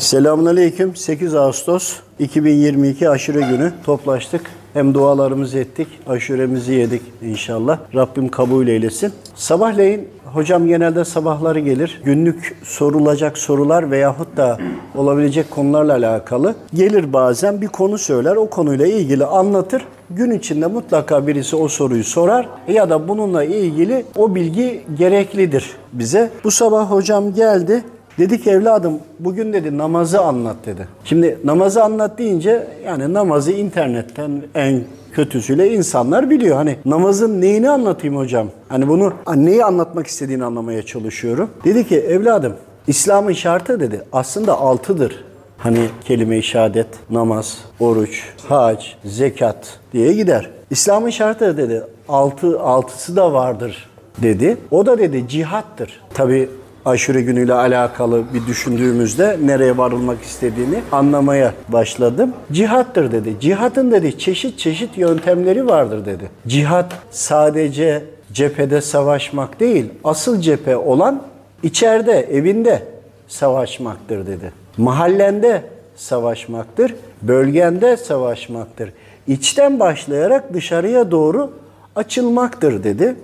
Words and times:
Selamünaleyküm. 0.00 0.96
8 0.96 1.34
Ağustos 1.34 1.96
2022 2.18 3.08
aşure 3.08 3.40
günü 3.40 3.72
toplaştık. 3.84 4.40
Hem 4.72 4.94
dualarımızı 4.94 5.58
ettik, 5.58 5.88
aşuremizi 6.06 6.72
yedik 6.72 7.02
inşallah. 7.22 7.78
Rabbim 7.94 8.28
kabul 8.28 8.68
eylesin. 8.68 9.12
Sabahleyin 9.34 10.08
hocam 10.24 10.66
genelde 10.66 11.04
sabahları 11.04 11.60
gelir. 11.60 12.00
Günlük 12.04 12.56
sorulacak 12.62 13.38
sorular 13.38 13.90
veyahut 13.90 14.36
da 14.36 14.58
olabilecek 14.94 15.50
konularla 15.50 15.92
alakalı 15.92 16.54
gelir 16.74 17.12
bazen 17.12 17.60
bir 17.60 17.68
konu 17.68 17.98
söyler. 17.98 18.36
O 18.36 18.50
konuyla 18.50 18.86
ilgili 18.86 19.24
anlatır. 19.24 19.84
Gün 20.10 20.30
içinde 20.30 20.66
mutlaka 20.66 21.26
birisi 21.26 21.56
o 21.56 21.68
soruyu 21.68 22.04
sorar 22.04 22.48
ya 22.68 22.90
da 22.90 23.08
bununla 23.08 23.44
ilgili 23.44 24.04
o 24.16 24.34
bilgi 24.34 24.82
gereklidir 24.98 25.70
bize. 25.92 26.30
Bu 26.44 26.50
sabah 26.50 26.90
hocam 26.90 27.34
geldi. 27.34 27.84
Dedi 28.20 28.40
ki 28.40 28.50
evladım 28.50 28.98
bugün 29.18 29.52
dedi 29.52 29.78
namazı 29.78 30.20
anlat 30.20 30.56
dedi. 30.66 30.88
Şimdi 31.04 31.38
namazı 31.44 31.84
anlat 31.84 32.18
deyince 32.18 32.66
yani 32.84 33.14
namazı 33.14 33.52
internetten 33.52 34.42
en 34.54 34.82
kötüsüyle 35.12 35.74
insanlar 35.74 36.30
biliyor. 36.30 36.56
Hani 36.56 36.76
namazın 36.84 37.40
neyini 37.40 37.70
anlatayım 37.70 38.16
hocam? 38.16 38.46
Hani 38.68 38.88
bunu 38.88 39.12
neyi 39.34 39.64
anlatmak 39.64 40.06
istediğini 40.06 40.44
anlamaya 40.44 40.82
çalışıyorum. 40.82 41.50
Dedi 41.64 41.88
ki 41.88 41.98
evladım 41.98 42.52
İslam'ın 42.86 43.32
şartı 43.32 43.80
dedi 43.80 44.02
aslında 44.12 44.58
altıdır. 44.58 45.24
Hani 45.58 45.86
kelime-i 46.04 46.42
şehadet, 46.42 46.88
namaz, 47.10 47.58
oruç, 47.80 48.22
hac, 48.48 48.84
zekat 49.04 49.78
diye 49.92 50.12
gider. 50.12 50.50
İslam'ın 50.70 51.10
şartı 51.10 51.56
dedi 51.56 51.82
altı, 52.08 52.60
altısı 52.60 53.16
da 53.16 53.32
vardır 53.32 53.90
dedi. 54.22 54.56
O 54.70 54.86
da 54.86 54.98
dedi 54.98 55.28
cihattır. 55.28 56.00
Tabi 56.14 56.48
aşure 56.84 57.22
günüyle 57.22 57.54
alakalı 57.54 58.24
bir 58.34 58.46
düşündüğümüzde 58.46 59.38
nereye 59.42 59.78
varılmak 59.78 60.22
istediğini 60.22 60.82
anlamaya 60.92 61.54
başladım. 61.68 62.32
Cihattır 62.52 63.12
dedi. 63.12 63.36
Cihatın 63.40 63.92
dedi 63.92 64.18
çeşit 64.18 64.58
çeşit 64.58 64.98
yöntemleri 64.98 65.66
vardır 65.66 66.06
dedi. 66.06 66.30
Cihat 66.46 66.92
sadece 67.10 68.04
cephede 68.32 68.80
savaşmak 68.80 69.60
değil, 69.60 69.86
asıl 70.04 70.40
cephe 70.40 70.76
olan 70.76 71.22
içeride, 71.62 72.20
evinde 72.20 72.82
savaşmaktır 73.28 74.26
dedi. 74.26 74.52
Mahallende 74.76 75.62
savaşmaktır, 75.96 76.94
bölgende 77.22 77.96
savaşmaktır. 77.96 78.92
İçten 79.26 79.80
başlayarak 79.80 80.54
dışarıya 80.54 81.10
doğru 81.10 81.50
açılmaktır 81.96 82.84
dedi. 82.84 83.16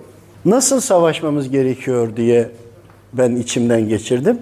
Nasıl 0.45 0.79
savaşmamız 0.79 1.49
gerekiyor 1.49 2.15
diye 2.15 2.49
ben 3.13 3.35
içimden 3.35 3.89
geçirdim. 3.89 4.37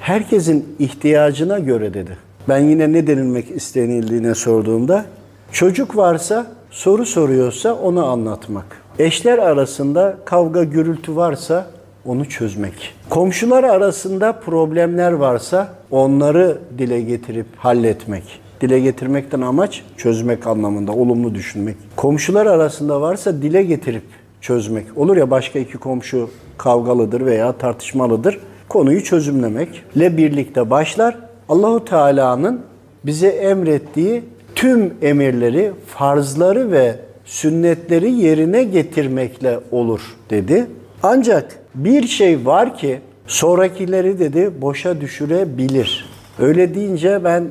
Herkesin 0.00 0.76
ihtiyacına 0.78 1.58
göre 1.58 1.94
dedi. 1.94 2.16
Ben 2.48 2.58
yine 2.58 2.92
ne 2.92 3.06
denilmek 3.06 3.50
istenildiğine 3.50 4.34
sorduğumda 4.34 5.04
çocuk 5.52 5.96
varsa 5.96 6.46
soru 6.70 7.06
soruyorsa 7.06 7.74
onu 7.74 8.06
anlatmak. 8.06 8.82
Eşler 8.98 9.38
arasında 9.38 10.16
kavga 10.24 10.64
gürültü 10.64 11.16
varsa 11.16 11.66
onu 12.04 12.28
çözmek. 12.28 12.94
Komşular 13.10 13.64
arasında 13.64 14.32
problemler 14.32 15.12
varsa 15.12 15.68
onları 15.90 16.58
dile 16.78 17.00
getirip 17.00 17.46
halletmek. 17.56 18.40
Dile 18.60 18.80
getirmekten 18.80 19.40
amaç 19.40 19.82
çözmek 19.96 20.46
anlamında, 20.46 20.92
olumlu 20.92 21.34
düşünmek. 21.34 21.76
Komşular 21.96 22.46
arasında 22.46 23.00
varsa 23.00 23.42
dile 23.42 23.62
getirip 23.62 24.02
çözmek. 24.42 24.98
Olur 24.98 25.16
ya 25.16 25.30
başka 25.30 25.58
iki 25.58 25.78
komşu 25.78 26.30
kavgalıdır 26.58 27.26
veya 27.26 27.52
tartışmalıdır. 27.52 28.38
Konuyu 28.68 29.04
çözümlemekle 29.04 30.16
birlikte 30.16 30.70
başlar. 30.70 31.18
Allahu 31.48 31.84
Teala'nın 31.84 32.60
bize 33.06 33.28
emrettiği 33.28 34.24
tüm 34.54 34.94
emirleri, 35.02 35.72
farzları 35.86 36.72
ve 36.72 36.96
sünnetleri 37.24 38.10
yerine 38.10 38.64
getirmekle 38.64 39.60
olur 39.70 40.00
dedi. 40.30 40.66
Ancak 41.02 41.58
bir 41.74 42.06
şey 42.06 42.46
var 42.46 42.76
ki 42.76 43.00
sonrakileri 43.26 44.18
dedi 44.18 44.50
boşa 44.60 45.00
düşürebilir. 45.00 46.06
Öyle 46.38 46.74
deyince 46.74 47.24
ben 47.24 47.44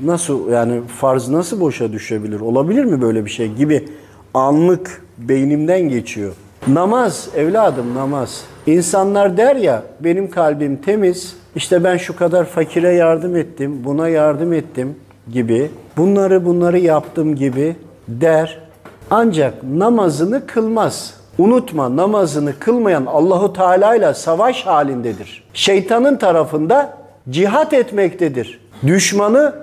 nasıl 0.00 0.48
yani 0.50 0.80
farz 1.00 1.28
nasıl 1.28 1.60
boşa 1.60 1.92
düşebilir? 1.92 2.40
Olabilir 2.40 2.84
mi 2.84 3.02
böyle 3.02 3.24
bir 3.24 3.30
şey 3.30 3.52
gibi 3.52 3.88
anlık 4.36 5.02
beynimden 5.18 5.80
geçiyor. 5.80 6.32
Namaz 6.68 7.28
evladım 7.36 7.94
namaz. 7.94 8.44
İnsanlar 8.66 9.36
der 9.36 9.56
ya 9.56 9.82
benim 10.00 10.30
kalbim 10.30 10.76
temiz. 10.76 11.36
İşte 11.54 11.84
ben 11.84 11.96
şu 11.96 12.16
kadar 12.16 12.44
fakire 12.44 12.94
yardım 12.94 13.36
ettim, 13.36 13.84
buna 13.84 14.08
yardım 14.08 14.52
ettim 14.52 14.96
gibi. 15.32 15.70
Bunları 15.96 16.44
bunları 16.44 16.78
yaptım 16.78 17.36
gibi 17.36 17.76
der. 18.08 18.58
Ancak 19.10 19.54
namazını 19.62 20.46
kılmaz. 20.46 21.14
Unutma 21.38 21.96
namazını 21.96 22.58
kılmayan 22.58 23.06
Allahu 23.06 23.52
Teala 23.52 23.94
ile 23.96 24.14
savaş 24.14 24.66
halindedir. 24.66 25.44
Şeytanın 25.54 26.16
tarafında 26.16 26.96
cihat 27.30 27.72
etmektedir. 27.72 28.60
Düşmanı 28.86 29.54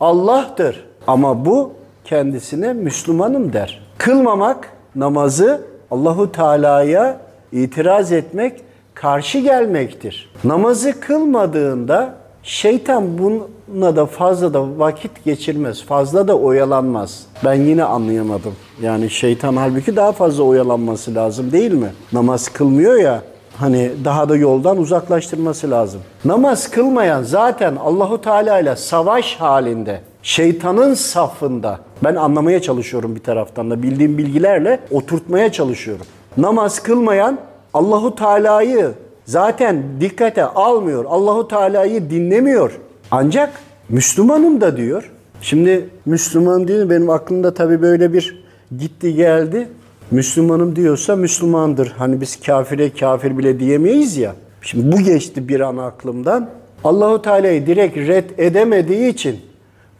Allah'tır. 0.00 0.84
Ama 1.06 1.44
bu 1.44 1.72
kendisine 2.04 2.72
Müslümanım 2.72 3.52
der. 3.52 3.82
Kılmamak 3.98 4.68
namazı 4.96 5.60
Allahu 5.90 6.32
Teala'ya 6.32 7.20
itiraz 7.52 8.12
etmek, 8.12 8.60
karşı 8.94 9.38
gelmektir. 9.38 10.30
Namazı 10.44 11.00
kılmadığında 11.00 12.14
şeytan 12.42 13.04
buna 13.18 13.96
da 13.96 14.06
fazla 14.06 14.54
da 14.54 14.78
vakit 14.78 15.24
geçirmez, 15.24 15.84
fazla 15.84 16.28
da 16.28 16.38
oyalanmaz. 16.38 17.26
Ben 17.44 17.54
yine 17.54 17.84
anlayamadım. 17.84 18.52
Yani 18.82 19.10
şeytan 19.10 19.56
halbuki 19.56 19.96
daha 19.96 20.12
fazla 20.12 20.42
oyalanması 20.42 21.14
lazım 21.14 21.52
değil 21.52 21.72
mi? 21.72 21.88
Namaz 22.12 22.48
kılmıyor 22.48 22.96
ya, 22.96 23.22
hani 23.56 23.90
daha 24.04 24.28
da 24.28 24.36
yoldan 24.36 24.78
uzaklaştırması 24.78 25.70
lazım. 25.70 26.00
Namaz 26.24 26.70
kılmayan 26.70 27.22
zaten 27.22 27.76
Allahu 27.76 28.20
Teala 28.20 28.60
ile 28.60 28.76
savaş 28.76 29.36
halinde, 29.36 30.00
şeytanın 30.22 30.94
safında. 30.94 31.78
Ben 32.04 32.14
anlamaya 32.14 32.62
çalışıyorum 32.62 33.14
bir 33.14 33.20
taraftan 33.20 33.70
da 33.70 33.82
bildiğim 33.82 34.18
bilgilerle 34.18 34.80
oturtmaya 34.90 35.52
çalışıyorum. 35.52 36.06
Namaz 36.36 36.82
kılmayan 36.82 37.38
Allahu 37.74 38.14
Teala'yı 38.14 38.92
zaten 39.24 39.82
dikkate 40.00 40.44
almıyor. 40.44 41.04
Allahu 41.08 41.48
Teala'yı 41.48 42.10
dinlemiyor. 42.10 42.72
Ancak 43.10 43.52
Müslümanım 43.88 44.60
da 44.60 44.76
diyor. 44.76 45.10
Şimdi 45.40 45.88
Müslüman 46.06 46.68
diyor 46.68 46.90
benim 46.90 47.10
aklımda 47.10 47.54
tabii 47.54 47.82
böyle 47.82 48.12
bir 48.12 48.44
gitti 48.78 49.14
geldi. 49.14 49.68
Müslümanım 50.10 50.76
diyorsa 50.76 51.16
Müslümandır. 51.16 51.94
Hani 51.98 52.20
biz 52.20 52.40
kafire 52.40 52.90
kafir 52.90 53.38
bile 53.38 53.60
diyemeyiz 53.60 54.16
ya. 54.16 54.34
Şimdi 54.62 54.96
bu 54.96 55.00
geçti 55.00 55.48
bir 55.48 55.60
an 55.60 55.76
aklımdan. 55.76 56.50
Allahu 56.84 57.22
Teala'yı 57.22 57.66
direkt 57.66 57.96
red 57.96 58.30
edemediği 58.38 59.08
için, 59.08 59.40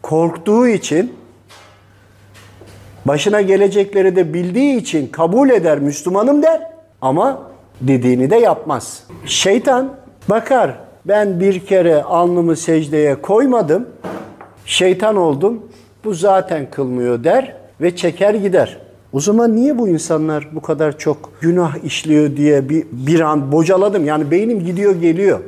korktuğu 0.03 0.67
için, 0.67 1.13
başına 3.05 3.41
gelecekleri 3.41 4.15
de 4.15 4.33
bildiği 4.33 4.77
için 4.77 5.07
kabul 5.07 5.49
eder, 5.49 5.79
Müslümanım 5.79 6.43
der 6.43 6.61
ama 7.01 7.41
dediğini 7.81 8.29
de 8.29 8.35
yapmaz. 8.35 9.03
Şeytan 9.25 9.95
bakar 10.29 10.79
ben 11.05 11.39
bir 11.39 11.65
kere 11.65 12.03
alnımı 12.03 12.55
secdeye 12.55 13.21
koymadım, 13.21 13.87
şeytan 14.65 15.15
oldum, 15.15 15.61
bu 16.03 16.13
zaten 16.13 16.71
kılmıyor 16.71 17.23
der 17.23 17.55
ve 17.81 17.95
çeker 17.95 18.33
gider. 18.33 18.77
O 19.13 19.19
zaman 19.19 19.55
niye 19.55 19.77
bu 19.77 19.87
insanlar 19.87 20.47
bu 20.51 20.61
kadar 20.61 20.97
çok 20.97 21.31
günah 21.41 21.83
işliyor 21.83 22.37
diye 22.37 22.69
bir, 22.69 22.85
bir 22.91 23.19
an 23.19 23.51
bocaladım. 23.51 24.05
Yani 24.05 24.31
beynim 24.31 24.65
gidiyor 24.65 24.95
geliyor. 24.95 25.39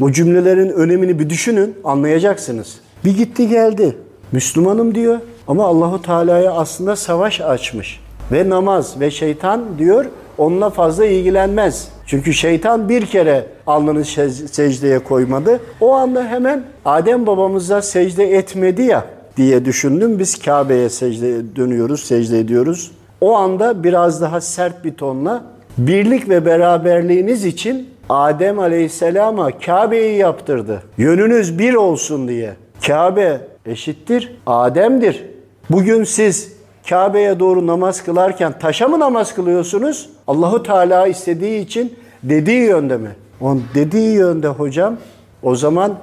Bu 0.00 0.12
cümlelerin 0.12 0.68
önemini 0.68 1.18
bir 1.18 1.30
düşünün 1.30 1.74
anlayacaksınız. 1.84 2.80
Bir 3.04 3.16
gitti 3.16 3.48
geldi. 3.48 3.96
Müslümanım 4.34 4.94
diyor 4.94 5.18
ama 5.48 5.66
Allahu 5.66 6.02
Teala'ya 6.02 6.52
aslında 6.52 6.96
savaş 6.96 7.40
açmış. 7.40 8.00
Ve 8.32 8.48
namaz 8.48 9.00
ve 9.00 9.10
şeytan 9.10 9.78
diyor 9.78 10.06
onunla 10.38 10.70
fazla 10.70 11.06
ilgilenmez. 11.06 11.88
Çünkü 12.06 12.32
şeytan 12.32 12.88
bir 12.88 13.06
kere 13.06 13.46
alnını 13.66 14.04
secdeye 14.04 14.98
koymadı. 14.98 15.60
O 15.80 15.92
anda 15.92 16.26
hemen 16.26 16.64
Adem 16.84 17.26
babamıza 17.26 17.82
secde 17.82 18.36
etmedi 18.36 18.82
ya 18.82 19.04
diye 19.36 19.64
düşündüm. 19.64 20.18
Biz 20.18 20.38
Kabe'ye 20.38 20.88
secde 20.88 21.56
dönüyoruz, 21.56 22.04
secde 22.04 22.38
ediyoruz. 22.38 22.90
O 23.20 23.34
anda 23.34 23.84
biraz 23.84 24.20
daha 24.20 24.40
sert 24.40 24.84
bir 24.84 24.94
tonla 24.94 25.44
birlik 25.78 26.28
ve 26.28 26.46
beraberliğiniz 26.46 27.44
için 27.44 27.88
Adem 28.08 28.58
Aleyhisselam'a 28.58 29.58
Kabe'yi 29.58 30.16
yaptırdı. 30.16 30.82
Yönünüz 30.98 31.58
bir 31.58 31.74
olsun 31.74 32.28
diye. 32.28 32.54
Kabe 32.86 33.40
eşittir, 33.66 34.36
Adem'dir. 34.46 35.24
Bugün 35.70 36.04
siz 36.04 36.52
Kabe'ye 36.88 37.40
doğru 37.40 37.66
namaz 37.66 38.04
kılarken 38.04 38.58
taşa 38.58 38.88
mı 38.88 39.00
namaz 39.00 39.34
kılıyorsunuz? 39.34 40.10
Allahu 40.26 40.62
Teala 40.62 41.06
istediği 41.06 41.60
için 41.60 41.94
dediği 42.22 42.62
yönde 42.62 42.96
mi? 42.96 43.10
On 43.40 43.62
dediği 43.74 44.14
yönde 44.14 44.48
hocam 44.48 44.96
o 45.42 45.54
zaman 45.54 45.94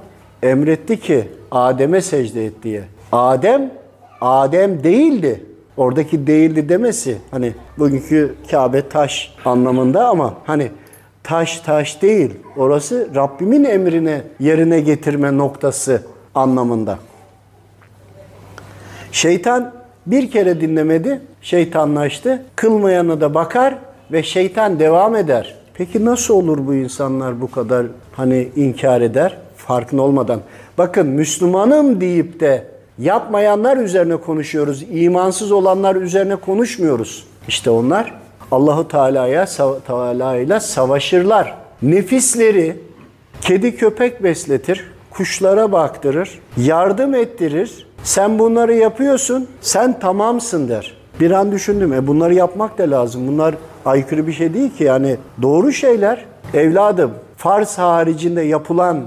emretti 0.44 1.00
ki 1.00 1.28
Adem'e 1.52 2.02
secde 2.02 2.46
et 2.46 2.54
diye. 2.64 2.84
Adem, 3.12 3.72
Adem 4.22 4.84
değildi. 4.84 5.46
Oradaki 5.78 6.28
değildi 6.28 6.70
demesi 6.70 7.18
hani 7.32 7.54
bugünkü 7.78 8.36
Kabe 8.52 8.90
taş 8.90 9.36
anlamında 9.46 10.08
ama 10.08 10.34
hani 10.46 10.72
taş 11.24 11.60
taş 11.60 12.02
değil. 12.02 12.32
Orası 12.58 13.10
Rabbimin 13.16 13.64
emrine 13.64 14.22
yerine 14.40 14.80
getirme 14.80 15.38
noktası 15.38 16.02
anlamında. 16.36 16.98
Şeytan 19.12 19.74
bir 20.06 20.32
kere 20.32 20.62
dinlemedi, 20.62 21.22
şeytanlaştı. 21.42 22.44
Kılmayana 22.56 23.22
da 23.22 23.34
bakar 23.34 23.78
ve 24.12 24.24
şeytan 24.24 24.80
devam 24.80 25.16
eder. 25.16 25.56
Peki 25.74 26.06
nasıl 26.06 26.34
olur 26.34 26.68
bu 26.68 26.74
insanlar 26.76 27.42
bu 27.42 27.52
kadar 27.52 27.86
hani 28.12 28.50
inkar 28.56 29.02
eder 29.02 29.38
farkında 29.58 30.02
olmadan? 30.02 30.40
Bakın 30.78 31.08
Müslümanım 31.08 32.02
deyip 32.02 32.40
de 32.40 32.68
yapmayanlar 33.00 33.78
üzerine 33.78 34.18
konuşuyoruz. 34.18 34.86
İmansız 34.92 35.52
olanlar 35.52 35.96
üzerine 35.96 36.36
konuşmuyoruz. 36.36 37.28
İşte 37.48 37.70
onlar 37.70 38.14
Allahu 38.52 38.88
Teala'ya 38.88 39.46
Teala 39.88 40.38
ile 40.38 40.60
savaşırlar. 40.60 41.58
Nefisleri 41.82 42.78
kedi 43.42 43.76
köpek 43.76 44.24
besletir, 44.24 44.92
kuşlara 45.12 45.72
baktırır, 45.72 46.40
yardım 46.58 47.16
ettirir. 47.16 47.88
Sen 48.04 48.40
bunları 48.40 48.74
yapıyorsun, 48.74 49.48
sen 49.62 50.00
tamamsın 50.00 50.70
der. 50.70 50.98
Bir 51.20 51.32
an 51.32 51.52
düşündüm, 51.52 51.94
e 51.94 52.08
bunları 52.08 52.34
yapmak 52.34 52.78
da 52.78 52.92
lazım. 52.92 53.28
Bunlar 53.28 53.56
aykırı 53.86 54.28
bir 54.28 54.34
şey 54.34 54.54
değil 54.54 54.78
ki 54.78 54.84
yani 54.84 55.18
doğru 55.42 55.72
şeyler. 55.72 56.26
Evladım, 56.54 57.12
farz 57.38 57.78
haricinde 57.78 58.42
yapılan 58.42 58.98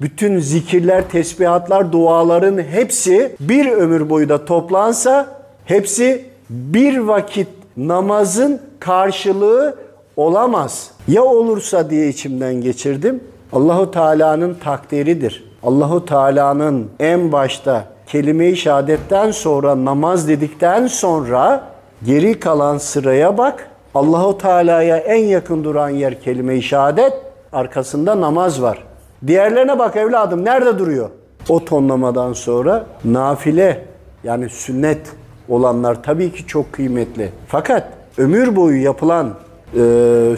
bütün 0.00 0.38
zikirler, 0.38 1.08
tesbihatlar, 1.08 1.92
duaların 1.92 2.58
hepsi 2.58 3.36
bir 3.40 3.72
ömür 3.72 4.10
boyu 4.10 4.28
da 4.28 4.44
toplansa 4.44 5.26
hepsi 5.64 6.24
bir 6.50 6.98
vakit 6.98 7.48
namazın 7.76 8.60
karşılığı 8.80 9.76
olamaz. 10.16 10.90
Ya 11.08 11.24
olursa 11.24 11.90
diye 11.90 12.08
içimden 12.08 12.54
geçirdim. 12.54 13.20
Allahu 13.52 13.90
Teala'nın 13.90 14.54
takdiridir. 14.54 15.44
Allahu 15.62 16.04
Teala'nın 16.04 16.90
en 17.00 17.32
başta 17.32 17.91
kelime-i 18.12 18.56
şehadetten 18.56 19.30
sonra 19.30 19.84
namaz 19.84 20.28
dedikten 20.28 20.86
sonra 20.86 21.64
geri 22.04 22.40
kalan 22.40 22.78
sıraya 22.78 23.38
bak. 23.38 23.70
Allahu 23.94 24.38
Teala'ya 24.38 24.96
en 24.96 25.24
yakın 25.24 25.64
duran 25.64 25.88
yer 25.88 26.20
kelime-i 26.20 26.62
şehadet, 26.62 27.12
arkasında 27.52 28.20
namaz 28.20 28.62
var. 28.62 28.84
Diğerlerine 29.26 29.78
bak 29.78 29.96
evladım 29.96 30.44
nerede 30.44 30.78
duruyor? 30.78 31.10
O 31.48 31.64
tonlamadan 31.64 32.32
sonra 32.32 32.86
nafile 33.04 33.84
yani 34.24 34.48
sünnet 34.48 35.12
olanlar 35.48 36.02
tabii 36.02 36.32
ki 36.32 36.46
çok 36.46 36.72
kıymetli. 36.72 37.32
Fakat 37.48 37.88
ömür 38.18 38.56
boyu 38.56 38.82
yapılan 38.82 39.34
e, 39.74 39.80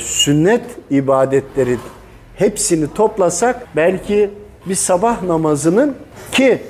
sünnet 0.00 0.64
ibadetlerin 0.90 1.80
hepsini 2.36 2.94
toplasak 2.94 3.66
belki 3.76 4.30
bir 4.66 4.74
sabah 4.74 5.22
namazının 5.22 5.94
ki 6.32 6.62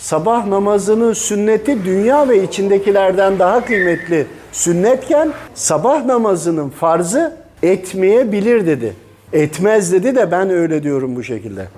sabah 0.00 0.46
namazının 0.46 1.12
sünneti 1.12 1.84
dünya 1.84 2.28
ve 2.28 2.42
içindekilerden 2.42 3.38
daha 3.38 3.64
kıymetli 3.64 4.26
sünnetken 4.52 5.32
sabah 5.54 6.04
namazının 6.04 6.68
farzı 6.68 7.36
etmeyebilir 7.62 8.66
dedi. 8.66 8.94
Etmez 9.32 9.92
dedi 9.92 10.16
de 10.16 10.30
ben 10.30 10.50
öyle 10.50 10.82
diyorum 10.82 11.16
bu 11.16 11.22
şekilde. 11.22 11.68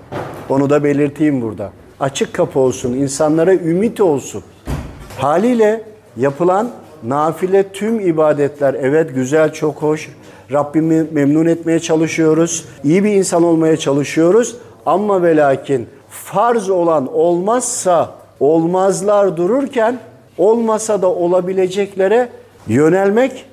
Onu 0.48 0.70
da 0.70 0.84
belirteyim 0.84 1.42
burada. 1.42 1.72
Açık 2.00 2.32
kapı 2.32 2.58
olsun, 2.58 2.92
insanlara 2.92 3.54
ümit 3.54 4.00
olsun. 4.00 4.42
Haliyle 5.19 5.82
yapılan 6.16 6.70
nafile 7.02 7.69
tüm 7.69 8.00
ibadetler 8.00 8.74
evet 8.74 9.14
güzel, 9.14 9.52
çok 9.52 9.76
hoş. 9.82 10.08
Rabbimi 10.52 11.06
memnun 11.12 11.46
etmeye 11.46 11.80
çalışıyoruz. 11.80 12.64
İyi 12.84 13.04
bir 13.04 13.12
insan 13.12 13.42
olmaya 13.42 13.76
çalışıyoruz. 13.76 14.56
Ama 14.86 15.22
ve 15.22 15.36
lakin 15.36 15.86
farz 16.12 16.70
olan 16.70 17.14
olmazsa 17.14 18.14
olmazlar 18.40 19.36
dururken 19.36 19.98
olmasa 20.38 21.02
da 21.02 21.08
olabileceklere 21.08 22.28
yönelmek 22.66 23.44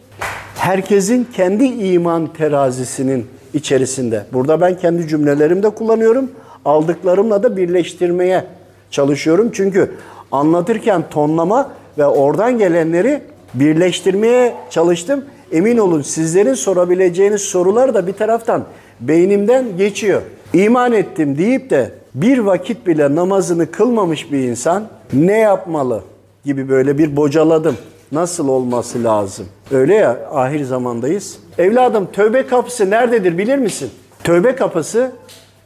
herkesin 0.56 1.28
kendi 1.34 1.64
iman 1.64 2.28
terazisinin 2.28 3.28
içerisinde. 3.54 4.26
Burada 4.34 4.62
ben 4.62 4.78
kendi 4.78 5.08
cümlelerimde 5.08 5.70
kullanıyorum. 5.70 6.32
Aldıklarımla 6.66 7.44
da 7.44 7.58
birleştirmeye 7.58 8.46
çalışıyorum. 8.92 9.50
Çünkü 9.54 9.92
anlatırken 10.32 11.04
tonlama 11.10 11.72
ve 11.98 12.06
oradan 12.06 12.58
gelenleri 12.58 13.22
birleştirmeye 13.54 14.54
çalıştım. 14.70 15.26
Emin 15.52 15.78
olun 15.78 16.02
sizlerin 16.02 16.54
sorabileceğiniz 16.54 17.42
sorular 17.42 17.94
da 17.94 18.08
bir 18.08 18.14
taraftan 18.14 18.64
beynimden 19.00 19.78
geçiyor. 19.78 20.22
İman 20.54 20.94
ettim 20.94 21.38
deyip 21.38 21.70
de 21.70 21.99
bir 22.16 22.38
vakit 22.38 22.88
bile 22.88 23.16
namazını 23.16 23.72
kılmamış 23.72 24.32
bir 24.32 24.40
insan 24.40 24.88
ne 25.14 25.38
yapmalı 25.38 26.04
gibi 26.46 26.70
böyle 26.70 26.98
bir 26.98 27.16
bocaladım. 27.16 27.76
Nasıl 28.12 28.48
olması 28.48 29.04
lazım? 29.04 29.46
Öyle 29.72 29.96
ya 29.96 30.18
ahir 30.34 30.64
zamandayız. 30.64 31.40
Evladım 31.58 32.08
tövbe 32.14 32.48
kapısı 32.48 32.90
nerededir 32.90 33.38
bilir 33.38 33.58
misin? 33.58 33.90
Tövbe 34.24 34.56
kapısı 34.56 35.12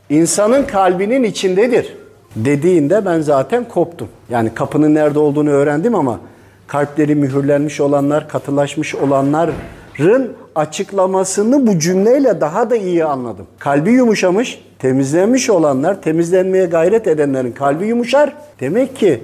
insanın 0.10 0.64
kalbinin 0.64 1.24
içindedir 1.24 1.98
dediğinde 2.36 3.06
ben 3.06 3.22
zaten 3.22 3.68
koptum. 3.68 4.08
Yani 4.30 4.54
kapının 4.54 4.96
nerede 4.96 5.20
olduğunu 5.20 5.50
öğrendim 5.50 5.96
ama 5.96 6.20
kalpleri 6.68 7.16
mühürlenmiş 7.16 7.82
olanlar, 7.82 8.30
katılaşmış 8.30 8.96
olanların 8.96 10.34
açıklamasını 10.56 11.68
bu 11.68 11.80
cümleyle 11.80 12.42
daha 12.42 12.70
da 12.70 12.76
iyi 12.76 13.06
anladım. 13.06 13.48
Kalbi 13.60 13.92
yumuşamış, 13.92 14.62
temizlenmiş 14.84 15.50
olanlar, 15.50 16.02
temizlenmeye 16.02 16.66
gayret 16.66 17.08
edenlerin 17.08 17.52
kalbi 17.52 17.88
yumuşar. 17.88 18.34
Demek 18.60 18.96
ki 18.96 19.24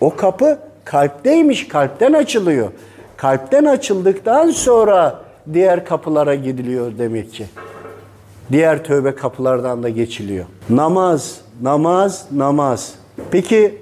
o 0.00 0.16
kapı 0.16 0.58
kalpteymiş, 0.84 1.68
kalpten 1.68 2.12
açılıyor. 2.12 2.68
Kalpten 3.16 3.64
açıldıktan 3.64 4.50
sonra 4.50 5.20
diğer 5.52 5.84
kapılara 5.84 6.34
gidiliyor 6.34 6.92
demek 6.98 7.32
ki. 7.32 7.46
Diğer 8.52 8.84
tövbe 8.84 9.14
kapılardan 9.14 9.82
da 9.82 9.88
geçiliyor. 9.88 10.44
Namaz, 10.68 11.40
namaz, 11.62 12.26
namaz. 12.32 12.94
Peki 13.30 13.78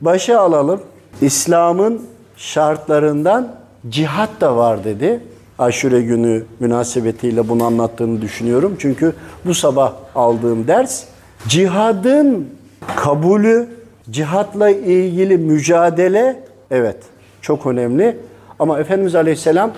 başa 0.00 0.40
alalım. 0.40 0.80
İslam'ın 1.20 2.02
şartlarından 2.36 3.54
cihat 3.88 4.40
da 4.40 4.56
var 4.56 4.84
dedi. 4.84 5.20
Aşure 5.62 6.02
günü 6.02 6.44
münasebetiyle 6.60 7.48
bunu 7.48 7.64
anlattığını 7.64 8.22
düşünüyorum. 8.22 8.76
Çünkü 8.78 9.12
bu 9.44 9.54
sabah 9.54 9.92
aldığım 10.14 10.66
ders 10.68 11.04
cihadın 11.48 12.48
kabulü, 12.96 13.68
cihatla 14.10 14.70
ilgili 14.70 15.38
mücadele 15.38 16.42
evet 16.70 16.96
çok 17.42 17.66
önemli. 17.66 18.16
Ama 18.58 18.80
Efendimiz 18.80 19.14
Aleyhisselam 19.14 19.70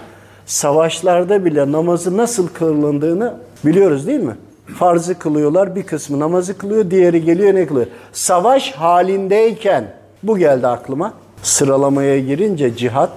savaşlarda 0.47 1.45
bile 1.45 1.73
namazı 1.73 2.17
nasıl 2.17 2.49
kılındığını 2.49 3.35
biliyoruz 3.65 4.07
değil 4.07 4.21
mi? 4.21 4.37
Farzı 4.79 5.19
kılıyorlar, 5.19 5.77
bir 5.77 5.83
kısmı 5.83 6.21
namazı 6.21 6.59
kılıyor, 6.59 6.91
diğeri 6.91 7.25
geliyor 7.25 7.55
ne 7.55 7.67
kılıyor? 7.67 7.87
Savaş 8.13 8.73
halindeyken 8.73 9.85
bu 10.23 10.39
geldi 10.39 10.67
aklıma. 10.67 11.13
Sıralamaya 11.43 12.19
girince 12.19 12.77
cihat, 12.77 13.11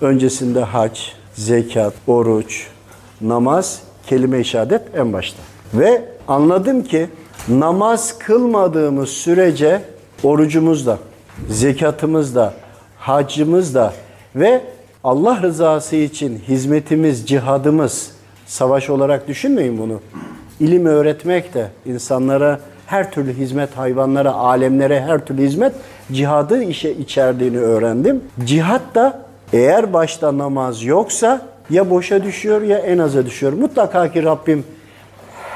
öncesinde 0.00 0.60
hac, 0.60 1.00
zekat, 1.34 1.94
oruç, 2.06 2.66
namaz, 3.20 3.82
kelime-i 4.06 4.44
şehadet 4.44 4.82
en 4.96 5.12
başta. 5.12 5.38
Ve 5.74 6.04
anladım 6.28 6.84
ki 6.84 7.08
namaz 7.48 8.18
kılmadığımız 8.18 9.08
sürece 9.08 9.82
orucumuz 10.22 10.86
da, 10.86 10.98
zekatımız 11.48 12.34
da, 12.34 12.54
hacımız 12.98 13.74
da 13.74 13.92
ve 14.36 14.60
Allah 15.04 15.42
rızası 15.42 15.96
için 15.96 16.38
hizmetimiz, 16.48 17.26
cihadımız, 17.26 18.10
savaş 18.46 18.90
olarak 18.90 19.28
düşünmeyin 19.28 19.78
bunu. 19.78 20.00
İlim 20.60 20.86
öğretmek 20.86 21.54
de 21.54 21.68
insanlara 21.86 22.60
her 22.86 23.12
türlü 23.12 23.32
hizmet, 23.32 23.76
hayvanlara, 23.76 24.32
alemlere 24.32 25.00
her 25.00 25.26
türlü 25.26 25.42
hizmet 25.42 25.72
cihadı 26.12 26.62
işe 26.62 26.90
içerdiğini 26.90 27.58
öğrendim. 27.58 28.24
Cihat 28.44 28.94
da 28.94 29.24
eğer 29.52 29.92
başta 29.92 30.38
namaz 30.38 30.84
yoksa 30.84 31.46
ya 31.70 31.90
boşa 31.90 32.24
düşüyor 32.24 32.62
ya 32.62 32.78
en 32.78 32.98
aza 32.98 33.26
düşüyor. 33.26 33.52
Mutlaka 33.52 34.12
ki 34.12 34.22
Rabbim 34.22 34.64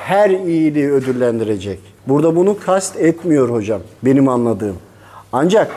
her 0.04 0.30
iyiliği 0.30 0.90
ödüllendirecek. 0.90 1.80
Burada 2.06 2.36
bunu 2.36 2.56
kast 2.58 2.96
etmiyor 2.96 3.48
hocam 3.48 3.80
benim 4.02 4.28
anladığım. 4.28 4.76
Ancak 5.32 5.70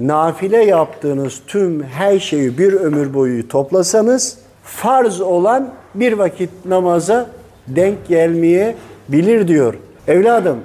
nafile 0.00 0.64
yaptığınız 0.64 1.40
tüm 1.46 1.82
her 1.82 2.18
şeyi 2.18 2.58
bir 2.58 2.72
ömür 2.72 3.14
boyu 3.14 3.48
toplasanız 3.48 4.38
farz 4.62 5.20
olan 5.20 5.72
bir 5.94 6.12
vakit 6.12 6.50
namaza 6.64 7.26
denk 7.68 8.08
gelmeye 8.08 8.76
bilir 9.08 9.48
diyor. 9.48 9.74
Evladım 10.08 10.58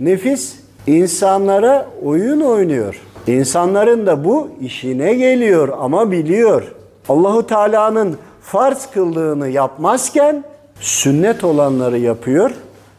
nefis 0.00 0.54
insanlara 0.86 1.86
oyun 2.02 2.40
oynuyor. 2.40 3.00
İnsanların 3.26 4.06
da 4.06 4.24
bu 4.24 4.48
işine 4.60 5.14
geliyor 5.14 5.68
ama 5.80 6.10
biliyor. 6.10 6.62
Allahu 7.08 7.46
Teala'nın 7.46 8.16
farz 8.42 8.90
kıldığını 8.90 9.48
yapmazken 9.48 10.44
sünnet 10.80 11.44
olanları 11.44 11.98
yapıyor 11.98 12.50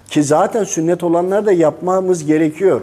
ki 0.10 0.24
zaten 0.24 0.64
sünnet 0.64 1.04
olanları 1.04 1.46
da 1.46 1.52
yapmamız 1.52 2.26
gerekiyor. 2.26 2.82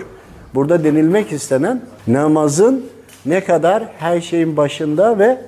Burada 0.54 0.84
denilmek 0.84 1.32
istenen 1.32 1.82
namazın 2.06 2.86
ne 3.26 3.44
kadar 3.44 3.84
her 3.98 4.20
şeyin 4.20 4.56
başında 4.56 5.18
ve 5.18 5.38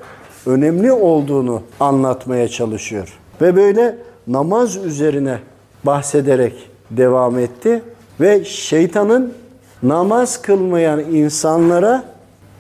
önemli 0.47 0.93
olduğunu 0.93 1.63
anlatmaya 1.81 2.49
çalışıyor. 2.49 3.19
Ve 3.41 3.57
böyle 3.57 3.97
namaz 4.27 4.77
üzerine 4.77 5.39
bahsederek 5.85 6.71
devam 6.91 7.39
etti 7.39 7.83
ve 8.21 8.45
şeytanın 8.45 9.33
namaz 9.83 10.43
kılmayan 10.43 11.01
insanlara 11.01 12.05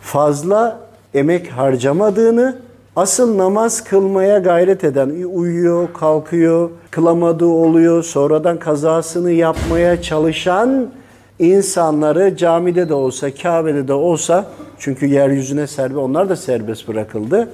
fazla 0.00 0.78
emek 1.14 1.50
harcamadığını, 1.50 2.56
asıl 2.96 3.38
namaz 3.38 3.84
kılmaya 3.84 4.38
gayret 4.38 4.84
eden, 4.84 5.08
uyuyor, 5.08 5.88
kalkıyor, 5.94 6.70
kılamadığı 6.90 7.46
oluyor, 7.46 8.02
sonradan 8.02 8.58
kazasını 8.58 9.30
yapmaya 9.30 10.02
çalışan 10.02 10.90
insanları 11.38 12.36
camide 12.36 12.88
de 12.88 12.94
olsa, 12.94 13.34
Kabe'de 13.34 13.88
de 13.88 13.92
olsa, 13.92 14.46
çünkü 14.78 15.06
yeryüzüne 15.06 15.66
serbest, 15.66 15.98
onlar 15.98 16.28
da 16.28 16.36
serbest 16.36 16.88
bırakıldı, 16.88 17.48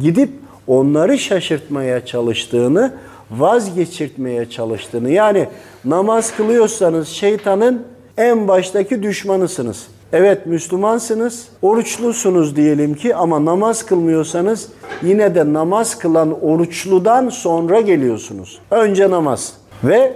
gidip 0.00 0.30
onları 0.66 1.18
şaşırtmaya 1.18 2.06
çalıştığını, 2.06 2.92
vazgeçirtmeye 3.30 4.50
çalıştığını, 4.50 5.10
yani 5.10 5.48
namaz 5.84 6.36
kılıyorsanız 6.36 7.08
şeytanın 7.08 7.82
en 8.18 8.48
baştaki 8.48 9.02
düşmanısınız. 9.02 9.86
Evet 10.12 10.46
Müslümansınız, 10.46 11.48
oruçlusunuz 11.62 12.56
diyelim 12.56 12.94
ki 12.94 13.16
ama 13.16 13.44
namaz 13.44 13.86
kılmıyorsanız 13.86 14.68
yine 15.02 15.34
de 15.34 15.52
namaz 15.52 15.98
kılan 15.98 16.44
oruçludan 16.44 17.28
sonra 17.28 17.80
geliyorsunuz. 17.80 18.58
Önce 18.70 19.10
namaz 19.10 19.52
ve 19.84 20.12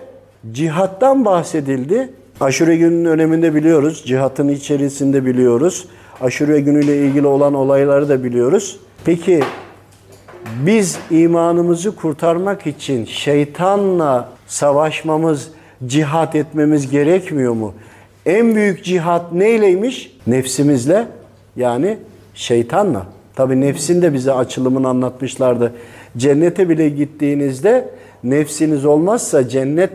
cihattan 0.52 1.24
bahsedildi. 1.24 2.12
Aşure 2.40 2.76
gününün 2.76 3.04
öneminde 3.04 3.54
biliyoruz, 3.54 4.02
cihatın 4.06 4.48
içerisinde 4.48 5.26
biliyoruz. 5.26 5.88
Aşure 6.20 6.60
günüyle 6.60 6.96
ilgili 6.96 7.26
olan 7.26 7.54
olayları 7.54 8.08
da 8.08 8.24
biliyoruz. 8.24 8.80
Peki 9.04 9.42
biz 10.66 10.98
imanımızı 11.10 11.96
kurtarmak 11.96 12.66
için 12.66 13.04
şeytanla 13.04 14.28
savaşmamız, 14.46 15.50
cihat 15.86 16.34
etmemiz 16.34 16.90
gerekmiyor 16.90 17.52
mu? 17.52 17.74
En 18.26 18.54
büyük 18.54 18.84
cihat 18.84 19.32
neyleymiş? 19.32 20.16
Nefsimizle 20.26 21.06
yani 21.56 21.98
şeytanla. 22.34 23.06
Tabi 23.34 23.60
nefsin 23.60 24.02
de 24.02 24.12
bize 24.12 24.32
açılımını 24.32 24.88
anlatmışlardı. 24.88 25.72
Cennete 26.16 26.68
bile 26.68 26.88
gittiğinizde 26.88 27.88
nefsiniz 28.24 28.84
olmazsa 28.84 29.48
cennet 29.48 29.90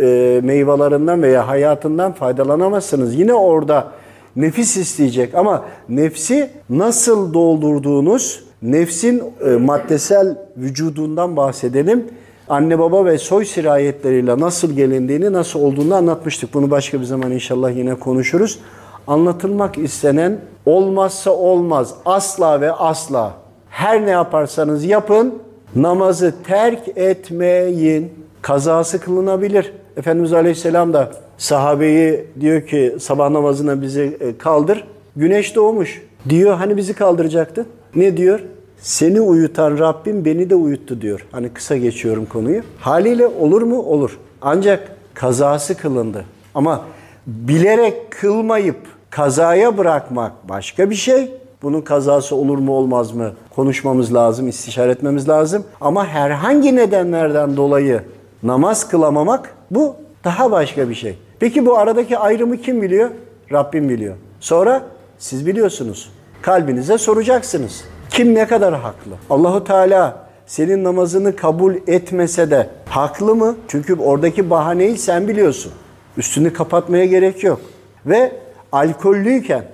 e, 0.00 0.40
meyvelerinden 0.44 1.22
veya 1.22 1.48
hayatından 1.48 2.12
faydalanamazsınız. 2.12 3.14
Yine 3.14 3.34
orada 3.34 3.92
nefis 4.36 4.76
isteyecek 4.76 5.34
ama 5.34 5.64
nefsi 5.88 6.50
nasıl 6.70 7.34
doldurduğunuz, 7.34 8.44
nefsin 8.62 9.22
e, 9.46 9.50
maddesel 9.50 10.38
vücudundan 10.56 11.36
bahsedelim 11.36 12.04
anne 12.48 12.78
baba 12.78 13.04
ve 13.04 13.18
soy 13.18 13.44
sirayetleriyle 13.44 14.40
nasıl 14.40 14.72
gelindiğini, 14.72 15.32
nasıl 15.32 15.60
olduğunu 15.60 15.94
anlatmıştık. 15.94 16.54
Bunu 16.54 16.70
başka 16.70 17.00
bir 17.00 17.04
zaman 17.04 17.32
inşallah 17.32 17.76
yine 17.76 17.94
konuşuruz. 17.94 18.58
Anlatılmak 19.06 19.78
istenen 19.78 20.38
olmazsa 20.66 21.30
olmaz, 21.30 21.94
asla 22.04 22.60
ve 22.60 22.72
asla. 22.72 23.32
Her 23.70 24.06
ne 24.06 24.10
yaparsanız 24.10 24.84
yapın, 24.84 25.34
namazı 25.76 26.34
terk 26.46 26.88
etmeyin. 26.96 28.12
Kazası 28.42 29.00
kılınabilir. 29.00 29.72
Efendimiz 29.96 30.32
Aleyhisselam 30.32 30.92
da 30.92 31.10
sahabeyi 31.38 32.26
diyor 32.40 32.66
ki 32.66 32.96
sabah 33.00 33.30
namazına 33.30 33.82
bizi 33.82 34.16
e, 34.20 34.38
kaldır. 34.38 34.84
Güneş 35.16 35.56
doğmuş. 35.56 36.02
Diyor 36.28 36.56
hani 36.56 36.76
bizi 36.76 36.94
kaldıracaktı. 36.94 37.66
Ne 37.94 38.16
diyor? 38.16 38.40
Seni 38.82 39.20
uyutan 39.20 39.78
Rabbim 39.78 40.24
beni 40.24 40.50
de 40.50 40.54
uyuttu 40.54 41.00
diyor. 41.00 41.26
Hani 41.32 41.48
kısa 41.48 41.76
geçiyorum 41.76 42.26
konuyu. 42.26 42.62
Haliyle 42.78 43.26
olur 43.26 43.62
mu? 43.62 43.78
Olur. 43.82 44.18
Ancak 44.42 44.92
kazası 45.14 45.76
kılındı. 45.76 46.24
Ama 46.54 46.84
bilerek 47.26 48.10
kılmayıp 48.10 48.76
kazaya 49.10 49.78
bırakmak 49.78 50.48
başka 50.48 50.90
bir 50.90 50.94
şey. 50.94 51.32
Bunun 51.62 51.80
kazası 51.80 52.36
olur 52.36 52.58
mu 52.58 52.72
olmaz 52.72 53.12
mı 53.12 53.32
konuşmamız 53.56 54.14
lazım, 54.14 54.48
istişare 54.48 54.92
etmemiz 54.92 55.28
lazım. 55.28 55.64
Ama 55.80 56.06
herhangi 56.06 56.76
nedenlerden 56.76 57.56
dolayı 57.56 58.02
namaz 58.42 58.88
kılamamak 58.88 59.54
bu 59.70 59.96
daha 60.24 60.50
başka 60.50 60.88
bir 60.88 60.94
şey. 60.94 61.18
Peki 61.40 61.66
bu 61.66 61.78
aradaki 61.78 62.18
ayrımı 62.18 62.56
kim 62.56 62.82
biliyor? 62.82 63.10
Rabbim 63.52 63.88
biliyor. 63.88 64.14
Sonra 64.40 64.82
siz 65.18 65.46
biliyorsunuz. 65.46 66.12
Kalbinize 66.42 66.98
soracaksınız. 66.98 67.84
Kim 68.10 68.34
ne 68.34 68.46
kadar 68.46 68.74
haklı? 68.74 69.12
Allahu 69.30 69.64
Teala 69.64 70.28
senin 70.46 70.84
namazını 70.84 71.36
kabul 71.36 71.74
etmese 71.86 72.50
de 72.50 72.68
haklı 72.88 73.34
mı? 73.34 73.56
Çünkü 73.68 73.94
oradaki 73.94 74.50
bahaneyi 74.50 74.98
sen 74.98 75.28
biliyorsun. 75.28 75.72
Üstünü 76.16 76.52
kapatmaya 76.52 77.04
gerek 77.04 77.44
yok. 77.44 77.60
Ve 78.06 78.32
alkollüyken 78.72 79.64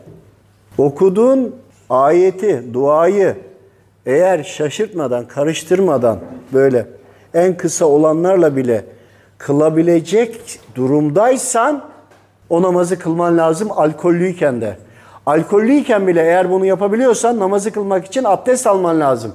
okuduğun 0.79 1.57
ayeti, 1.91 2.65
duayı 2.73 3.37
eğer 4.07 4.45
şaşırtmadan, 4.45 5.29
karıştırmadan 5.29 6.19
böyle 6.53 6.87
en 7.35 7.57
kısa 7.57 7.87
olanlarla 7.87 8.57
bile 8.57 8.85
kılabilecek 9.39 10.61
durumdaysan 10.75 11.85
o 12.51 12.63
namazı 12.63 12.99
kılman 12.99 13.39
lazım 13.39 13.73
alkollüyken 13.73 14.61
de. 14.61 14.77
Alkollüyken 15.27 16.07
bile 16.07 16.23
eğer 16.23 16.51
bunu 16.51 16.67
yapabiliyorsan 16.67 17.39
namazı 17.39 17.73
kılmak 17.73 18.07
için 18.07 18.25
abdest 18.25 18.67
alman 18.67 19.01
lazım. 19.01 19.33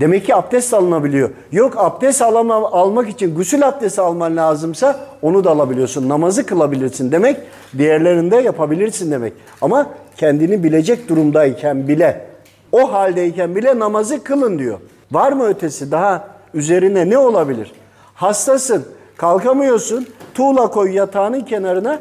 Demek 0.00 0.26
ki 0.26 0.34
abdest 0.34 0.74
alınabiliyor. 0.74 1.30
Yok 1.52 1.74
abdest 1.76 2.22
alama, 2.22 2.54
almak 2.54 3.08
için 3.08 3.34
gusül 3.34 3.68
abdesti 3.68 4.00
alman 4.00 4.36
lazımsa 4.36 5.00
onu 5.22 5.44
da 5.44 5.50
alabiliyorsun. 5.50 6.08
Namazı 6.08 6.46
kılabilirsin 6.46 7.12
demek. 7.12 7.36
Diğerlerinde 7.78 8.36
yapabilirsin 8.36 9.10
demek. 9.10 9.32
Ama 9.60 9.86
kendini 10.16 10.64
bilecek 10.64 11.08
durumdayken 11.08 11.88
bile 11.88 12.26
o 12.72 12.92
haldeyken 12.92 13.56
bile 13.56 13.78
namazı 13.78 14.24
kılın 14.24 14.58
diyor. 14.58 14.78
Var 15.12 15.32
mı 15.32 15.46
ötesi 15.48 15.90
daha 15.90 16.28
üzerine 16.54 17.10
ne 17.10 17.18
olabilir? 17.18 17.72
Hastasın, 18.14 18.84
kalkamıyorsun. 19.16 20.06
Tuğla 20.34 20.70
koy 20.70 20.94
yatağının 20.94 21.40
kenarına. 21.40 22.00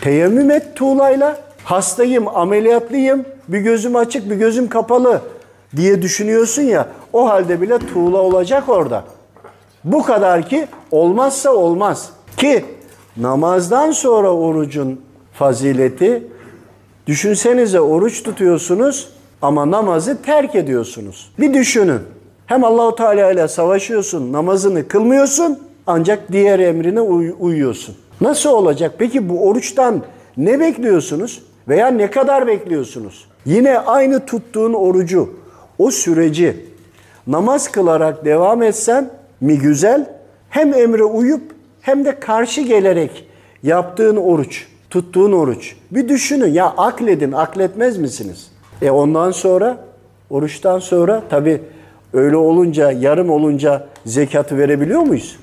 Teyemmüm 0.00 0.50
et 0.50 0.76
tuğlayla 0.76 1.36
hastayım, 1.64 2.28
ameliyatlıyım, 2.28 3.24
bir 3.48 3.58
gözüm 3.58 3.96
açık, 3.96 4.30
bir 4.30 4.36
gözüm 4.36 4.68
kapalı 4.68 5.20
diye 5.76 6.02
düşünüyorsun 6.02 6.62
ya, 6.62 6.86
o 7.12 7.28
halde 7.28 7.60
bile 7.60 7.78
tuğla 7.78 8.18
olacak 8.18 8.68
orada. 8.68 9.04
Bu 9.84 10.02
kadar 10.02 10.48
ki 10.48 10.66
olmazsa 10.90 11.50
olmaz. 11.54 12.10
Ki 12.36 12.64
namazdan 13.16 13.90
sonra 13.90 14.30
orucun 14.34 15.00
fazileti, 15.32 16.22
düşünsenize 17.06 17.80
oruç 17.80 18.22
tutuyorsunuz 18.22 19.08
ama 19.42 19.70
namazı 19.70 20.22
terk 20.22 20.54
ediyorsunuz. 20.54 21.32
Bir 21.38 21.54
düşünün. 21.54 22.00
Hem 22.46 22.64
Allahu 22.64 22.94
Teala 22.94 23.30
ile 23.32 23.48
savaşıyorsun, 23.48 24.32
namazını 24.32 24.88
kılmıyorsun 24.88 25.58
ancak 25.86 26.32
diğer 26.32 26.58
emrine 26.58 27.00
uy- 27.00 27.34
uyuyorsun. 27.40 27.94
Nasıl 28.20 28.50
olacak? 28.50 28.94
Peki 28.98 29.28
bu 29.28 29.48
oruçtan 29.48 30.02
ne 30.36 30.60
bekliyorsunuz? 30.60 31.42
Veya 31.68 31.88
ne 31.88 32.10
kadar 32.10 32.46
bekliyorsunuz? 32.46 33.28
Yine 33.46 33.78
aynı 33.78 34.26
tuttuğun 34.26 34.72
orucu, 34.72 35.34
o 35.78 35.90
süreci 35.90 36.56
namaz 37.26 37.72
kılarak 37.72 38.24
devam 38.24 38.62
etsen 38.62 39.10
mi 39.40 39.58
güzel? 39.58 40.06
Hem 40.50 40.74
emre 40.74 41.04
uyup 41.04 41.42
hem 41.80 42.04
de 42.04 42.20
karşı 42.20 42.60
gelerek 42.60 43.26
yaptığın 43.62 44.16
oruç, 44.16 44.66
tuttuğun 44.90 45.32
oruç. 45.32 45.76
Bir 45.90 46.08
düşünün 46.08 46.52
ya 46.52 46.66
akledin, 46.66 47.32
akletmez 47.32 47.98
misiniz? 47.98 48.50
E 48.82 48.90
ondan 48.90 49.30
sonra, 49.30 49.76
oruçtan 50.30 50.78
sonra 50.78 51.22
tabi 51.30 51.60
öyle 52.12 52.36
olunca, 52.36 52.92
yarım 52.92 53.30
olunca 53.30 53.86
zekatı 54.06 54.58
verebiliyor 54.58 55.00
muyuz? 55.00 55.38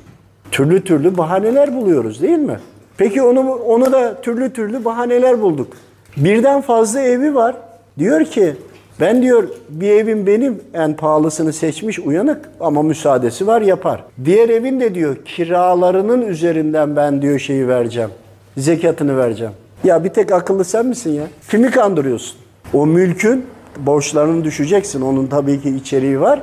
Türlü 0.51 0.83
türlü 0.83 1.17
bahaneler 1.17 1.75
buluyoruz 1.75 2.21
değil 2.21 2.39
mi? 2.39 2.59
Peki 2.97 3.21
onu 3.21 3.53
onu 3.53 3.91
da 3.91 4.21
türlü 4.21 4.53
türlü 4.53 4.85
bahaneler 4.85 5.41
bulduk. 5.41 5.73
Birden 6.17 6.61
fazla 6.61 7.01
evi 7.01 7.35
var. 7.35 7.55
Diyor 7.99 8.25
ki 8.25 8.55
ben 8.99 9.21
diyor 9.21 9.49
bir 9.69 9.89
evim 9.89 10.27
benim 10.27 10.61
en 10.73 10.95
pahalısını 10.95 11.53
seçmiş 11.53 11.99
uyanık 11.99 12.49
ama 12.59 12.81
müsaadesi 12.81 13.47
var 13.47 13.61
yapar. 13.61 14.03
Diğer 14.25 14.49
evin 14.49 14.79
de 14.79 14.95
diyor 14.95 15.17
kiralarının 15.25 16.21
üzerinden 16.21 16.95
ben 16.95 17.21
diyor 17.21 17.39
şeyi 17.39 17.67
vereceğim. 17.67 18.09
Zekatını 18.57 19.17
vereceğim. 19.17 19.53
Ya 19.83 20.03
bir 20.03 20.09
tek 20.09 20.31
akıllı 20.31 20.65
sen 20.65 20.85
misin 20.85 21.11
ya? 21.11 21.23
Kimi 21.51 21.71
kandırıyorsun? 21.71 22.37
O 22.73 22.85
mülkün 22.85 23.45
borçlarını 23.79 24.43
düşeceksin. 24.43 25.01
Onun 25.01 25.27
tabii 25.27 25.61
ki 25.61 25.69
içeriği 25.69 26.21
var. 26.21 26.41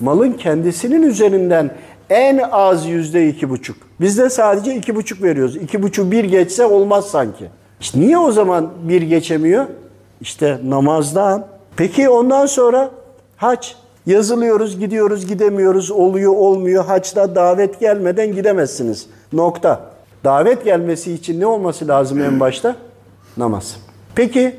Malın 0.00 0.32
kendisinin 0.32 1.02
üzerinden 1.02 1.70
en 2.10 2.40
az 2.52 2.86
yüzde 2.86 3.28
iki 3.28 3.50
buçuk. 3.50 3.76
Biz 4.00 4.18
de 4.18 4.30
sadece 4.30 4.74
iki 4.74 4.94
buçuk 4.94 5.22
veriyoruz. 5.22 5.56
İki 5.56 5.82
buçuk 5.82 6.12
bir 6.12 6.24
geçse 6.24 6.64
olmaz 6.64 7.06
sanki. 7.06 7.59
İşte 7.80 8.00
niye 8.00 8.18
o 8.18 8.32
zaman 8.32 8.70
bir 8.82 9.02
geçemiyor? 9.02 9.66
İşte 10.20 10.58
namazdan. 10.64 11.46
Peki 11.76 12.08
ondan 12.08 12.46
sonra 12.46 12.90
haç. 13.36 13.76
Yazılıyoruz, 14.06 14.78
gidiyoruz, 14.78 15.26
gidemiyoruz, 15.26 15.90
oluyor, 15.90 16.32
olmuyor. 16.32 16.84
Haçta 16.84 17.34
davet 17.34 17.80
gelmeden 17.80 18.34
gidemezsiniz. 18.34 19.06
Nokta. 19.32 19.80
Davet 20.24 20.64
gelmesi 20.64 21.12
için 21.12 21.40
ne 21.40 21.46
olması 21.46 21.88
lazım 21.88 22.22
en 22.22 22.40
başta? 22.40 22.76
Namaz. 23.36 23.76
Peki 24.14 24.56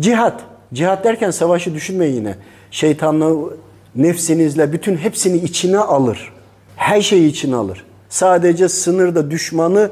cihat. 0.00 0.40
Cihat 0.72 1.04
derken 1.04 1.30
savaşı 1.30 1.74
düşünmeyin 1.74 2.14
yine. 2.14 2.36
Şeytanla, 2.70 3.50
nefsinizle 3.96 4.72
bütün 4.72 4.96
hepsini 4.96 5.36
içine 5.36 5.78
alır. 5.78 6.32
Her 6.76 7.02
şeyi 7.02 7.28
içine 7.28 7.56
alır. 7.56 7.84
Sadece 8.08 8.68
sınırda 8.68 9.30
düşmanı 9.30 9.90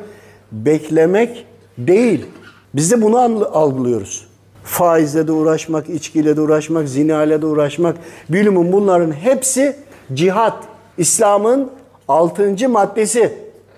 beklemek 0.52 1.46
değil. 1.78 2.26
Biz 2.74 2.92
de 2.92 3.02
bunu 3.02 3.18
algılıyoruz. 3.52 4.26
Faizle 4.64 5.28
de 5.28 5.32
uğraşmak, 5.32 5.88
içkiyle 5.88 6.36
de 6.36 6.40
uğraşmak, 6.40 6.88
zinayla 6.88 7.42
de 7.42 7.46
uğraşmak. 7.46 7.96
Bilimin 8.28 8.72
bunların 8.72 9.12
hepsi 9.12 9.76
cihat. 10.14 10.54
İslam'ın 10.98 11.70
altıncı 12.08 12.68
maddesi. 12.68 13.32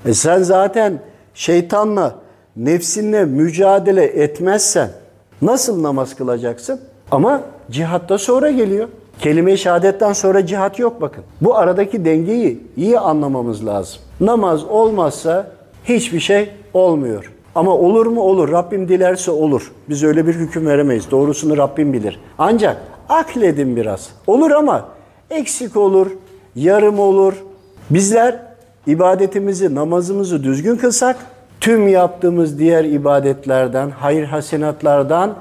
E 0.06 0.14
sen 0.14 0.42
zaten 0.42 0.98
şeytanla, 1.34 2.14
nefsinle 2.56 3.24
mücadele 3.24 4.04
etmezsen 4.04 4.90
nasıl 5.42 5.82
namaz 5.82 6.14
kılacaksın? 6.16 6.80
Ama 7.10 7.42
cihatta 7.70 8.18
sonra 8.18 8.50
geliyor. 8.50 8.88
Kelime-i 9.18 9.58
şehadetten 9.58 10.12
sonra 10.12 10.46
cihat 10.46 10.78
yok 10.78 11.00
bakın. 11.00 11.24
Bu 11.40 11.56
aradaki 11.56 12.04
dengeyi 12.04 12.60
iyi 12.76 12.98
anlamamız 12.98 13.66
lazım. 13.66 14.00
Namaz 14.20 14.64
olmazsa 14.64 15.46
hiçbir 15.84 16.20
şey 16.20 16.50
olmuyor. 16.74 17.33
Ama 17.54 17.70
olur 17.74 18.06
mu? 18.06 18.20
Olur. 18.20 18.52
Rabbim 18.52 18.88
dilerse 18.88 19.30
olur. 19.30 19.72
Biz 19.88 20.04
öyle 20.04 20.26
bir 20.26 20.34
hüküm 20.34 20.66
veremeyiz. 20.66 21.10
Doğrusunu 21.10 21.56
Rabbim 21.56 21.92
bilir. 21.92 22.20
Ancak 22.38 22.76
akledin 23.08 23.76
biraz. 23.76 24.08
Olur 24.26 24.50
ama 24.50 24.88
eksik 25.30 25.76
olur, 25.76 26.06
yarım 26.56 26.98
olur. 26.98 27.34
Bizler 27.90 28.40
ibadetimizi, 28.86 29.74
namazımızı 29.74 30.44
düzgün 30.44 30.76
kılsak 30.76 31.16
tüm 31.60 31.88
yaptığımız 31.88 32.58
diğer 32.58 32.84
ibadetlerden, 32.84 33.90
hayır 33.90 34.24
hasenatlardan 34.24 35.34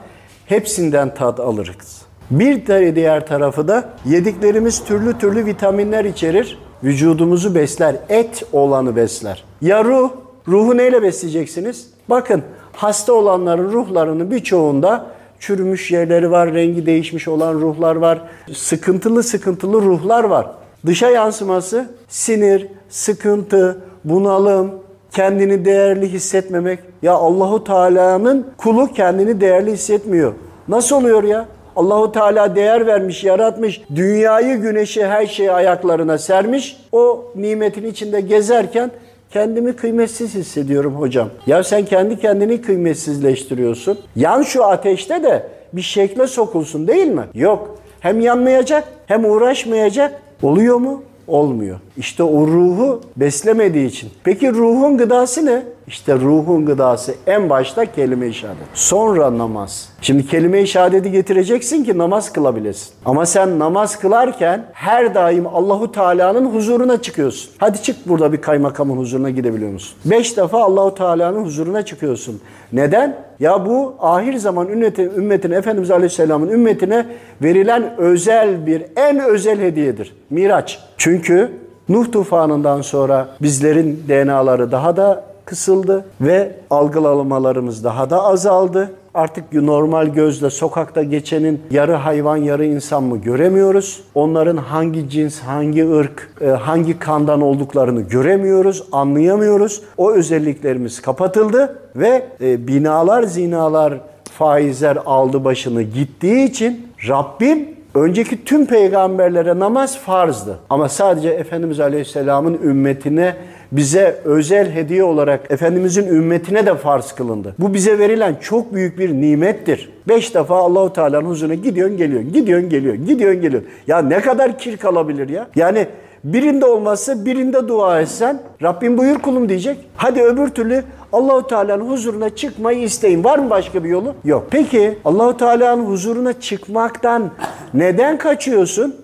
hepsinden 0.45 1.13
tat 1.13 1.39
alırız. 1.39 2.01
Bir 2.31 2.95
diğer 2.95 3.27
tarafı 3.27 3.67
da 3.67 3.89
yediklerimiz 4.05 4.83
türlü 4.83 5.17
türlü 5.17 5.45
vitaminler 5.45 6.05
içerir. 6.05 6.57
Vücudumuzu 6.83 7.55
besler. 7.55 7.95
Et 8.09 8.43
olanı 8.53 8.95
besler. 8.95 9.43
Ya 9.61 9.83
ruh? 9.83 10.09
Ruhu 10.47 10.77
neyle 10.77 11.03
besleyeceksiniz? 11.03 11.87
Bakın 12.09 12.43
hasta 12.73 13.13
olanların 13.13 13.71
ruhlarının 13.71 14.31
birçoğunda 14.31 15.05
çürümüş 15.39 15.91
yerleri 15.91 16.31
var, 16.31 16.53
rengi 16.53 16.85
değişmiş 16.85 17.27
olan 17.27 17.53
ruhlar 17.53 17.95
var. 17.95 18.21
Sıkıntılı 18.53 19.23
sıkıntılı 19.23 19.81
ruhlar 19.81 20.23
var. 20.23 20.47
Dışa 20.85 21.09
yansıması 21.09 21.89
sinir, 22.07 22.67
sıkıntı, 22.89 23.77
bunalım, 24.03 24.71
kendini 25.11 25.65
değerli 25.65 26.07
hissetmemek. 26.07 26.79
Ya 27.01 27.13
Allahu 27.13 27.63
Teala'nın 27.63 28.47
kulu 28.57 28.93
kendini 28.93 29.41
değerli 29.41 29.71
hissetmiyor. 29.71 30.33
Nasıl 30.67 30.95
oluyor 30.95 31.23
ya? 31.23 31.45
Allahu 31.75 32.11
Teala 32.11 32.55
değer 32.55 32.85
vermiş, 32.87 33.23
yaratmış. 33.23 33.81
Dünyayı, 33.95 34.55
güneşi, 34.57 35.05
her 35.05 35.27
şeyi 35.27 35.51
ayaklarına 35.51 36.17
sermiş. 36.17 36.77
O 36.91 37.25
nimetin 37.35 37.85
içinde 37.85 38.21
gezerken 38.21 38.91
kendimi 39.33 39.75
kıymetsiz 39.75 40.35
hissediyorum 40.35 40.95
hocam. 40.95 41.29
Ya 41.47 41.63
sen 41.63 41.85
kendi 41.85 42.19
kendini 42.19 42.61
kıymetsizleştiriyorsun. 42.61 43.99
Yan 44.15 44.41
şu 44.41 44.63
ateşte 44.63 45.23
de 45.23 45.47
bir 45.73 45.81
şekle 45.81 46.27
sokulsun 46.27 46.87
değil 46.87 47.07
mi? 47.07 47.23
Yok. 47.33 47.77
Hem 47.99 48.19
yanmayacak 48.19 48.83
hem 49.05 49.25
uğraşmayacak. 49.25 50.21
Oluyor 50.41 50.77
mu? 50.77 51.03
Olmuyor. 51.27 51.79
İşte 51.97 52.23
o 52.23 52.47
ruhu 52.47 53.01
beslemediği 53.17 53.87
için. 53.87 54.09
Peki 54.23 54.53
ruhun 54.53 54.97
gıdası 54.97 55.45
ne? 55.45 55.63
İşte 55.87 56.15
ruhun 56.15 56.65
gıdası 56.65 57.15
en 57.27 57.49
başta 57.49 57.85
kelime-i 57.85 58.33
şehadet. 58.33 58.63
Sonra 58.73 59.37
namaz. 59.37 59.89
Şimdi 60.01 60.27
kelime-i 60.27 60.67
şehadeti 60.67 61.11
getireceksin 61.11 61.83
ki 61.83 61.97
namaz 61.97 62.33
kılabilesin. 62.33 62.93
Ama 63.05 63.25
sen 63.25 63.59
namaz 63.59 63.99
kılarken 63.99 64.65
her 64.73 65.15
daim 65.15 65.47
Allahu 65.47 65.91
Teala'nın 65.91 66.45
huzuruna 66.45 67.01
çıkıyorsun. 67.01 67.51
Hadi 67.57 67.81
çık 67.81 68.09
burada 68.09 68.33
bir 68.33 68.41
kaymakamın 68.41 68.97
huzuruna 68.97 69.29
gidebiliyor 69.29 69.71
musun? 69.71 69.97
Beş 70.05 70.37
defa 70.37 70.63
Allahu 70.63 70.95
Teala'nın 70.95 71.45
huzuruna 71.45 71.85
çıkıyorsun. 71.85 72.41
Neden? 72.73 73.17
Ya 73.39 73.65
bu 73.65 73.95
ahir 73.99 74.37
zaman 74.37 74.67
ümmetin, 74.67 75.11
ümmetin 75.15 75.51
Efendimiz 75.51 75.91
Aleyhisselam'ın 75.91 76.49
ümmetine 76.49 77.05
verilen 77.41 77.97
özel 77.97 78.67
bir, 78.67 78.83
en 78.95 79.19
özel 79.19 79.59
hediyedir. 79.59 80.15
Miraç. 80.29 80.79
Çünkü 80.97 81.63
Nuh 81.89 82.11
tufanından 82.11 82.81
sonra 82.81 83.27
bizlerin 83.41 84.03
DNA'ları 84.09 84.71
daha 84.71 84.97
da 84.97 85.32
kısıldı 85.45 86.05
ve 86.21 86.55
algılamalarımız 86.69 87.83
daha 87.83 88.09
da 88.09 88.23
azaldı. 88.23 88.91
Artık 89.13 89.53
normal 89.53 90.07
gözle 90.07 90.49
sokakta 90.49 91.03
geçenin 91.03 91.61
yarı 91.71 91.93
hayvan 91.93 92.37
yarı 92.37 92.65
insan 92.65 93.03
mı 93.03 93.17
göremiyoruz. 93.17 94.03
Onların 94.15 94.57
hangi 94.57 95.09
cins, 95.09 95.39
hangi 95.39 95.89
ırk, 95.89 96.33
e, 96.41 96.47
hangi 96.47 96.99
kandan 96.99 97.41
olduklarını 97.41 98.01
göremiyoruz, 98.01 98.83
anlayamıyoruz. 98.91 99.81
O 99.97 100.11
özelliklerimiz 100.11 101.01
kapatıldı 101.01 101.79
ve 101.95 102.25
e, 102.41 102.67
binalar, 102.67 103.23
zinalar, 103.23 103.93
faizler 104.37 104.97
aldı 105.05 105.43
başını 105.43 105.81
gittiği 105.81 106.45
için 106.45 106.87
Rabbim 107.07 107.69
önceki 107.95 108.43
tüm 108.45 108.65
peygamberlere 108.65 109.59
namaz 109.59 109.97
farzdı. 109.97 110.59
Ama 110.69 110.89
sadece 110.89 111.29
Efendimiz 111.29 111.79
Aleyhisselam'ın 111.79 112.59
ümmetine 112.63 113.35
bize 113.71 114.19
özel 114.23 114.71
hediye 114.71 115.03
olarak 115.03 115.51
Efendimizin 115.51 116.07
ümmetine 116.07 116.65
de 116.65 116.75
farz 116.75 117.11
kılındı. 117.11 117.55
Bu 117.59 117.73
bize 117.73 117.99
verilen 117.99 118.35
çok 118.41 118.73
büyük 118.73 118.99
bir 118.99 119.13
nimettir. 119.13 119.89
Beş 120.07 120.35
defa 120.35 120.55
Allahu 120.55 120.93
Teala'nın 120.93 121.29
huzuruna 121.29 121.53
gidiyorsun 121.53 121.97
geliyorsun, 121.97 122.33
gidiyorsun 122.33 122.69
geliyorsun, 122.69 123.05
gidiyorsun 123.05 123.41
geliyorsun. 123.41 123.69
Ya 123.87 124.01
ne 124.01 124.19
kadar 124.19 124.57
kir 124.57 124.77
kalabilir 124.77 125.29
ya? 125.29 125.47
Yani 125.55 125.87
birinde 126.23 126.65
olmazsa 126.65 127.25
birinde 127.25 127.67
dua 127.67 128.01
etsen 128.01 128.39
Rabbim 128.63 128.97
buyur 128.97 129.19
kulum 129.19 129.49
diyecek. 129.49 129.77
Hadi 129.95 130.21
öbür 130.21 130.47
türlü 130.47 130.83
Allahu 131.13 131.47
Teala'nın 131.47 131.89
huzuruna 131.89 132.35
çıkmayı 132.35 132.83
isteyin. 132.83 133.23
Var 133.23 133.39
mı 133.39 133.49
başka 133.49 133.83
bir 133.83 133.89
yolu? 133.89 134.15
Yok. 134.25 134.47
Peki 134.51 134.97
Allahu 135.05 135.37
Teala'nın 135.37 135.85
huzuruna 135.85 136.39
çıkmaktan 136.39 137.31
neden 137.73 138.17
kaçıyorsun? 138.17 138.95